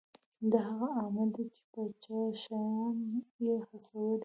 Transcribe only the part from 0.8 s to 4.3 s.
عامل دی چې پاچا شیام یې هڅولی و.